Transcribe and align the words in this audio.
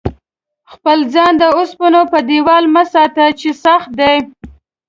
خپل 0.71 0.97
ځان 1.13 1.31
د 1.41 1.43
اوسپنې 1.57 2.01
په 2.11 2.19
دېوال 2.29 2.63
مه 2.75 2.83
ساته 2.93 3.25
چې 3.39 3.49
سخت 3.63 3.89
دی. 3.99 4.17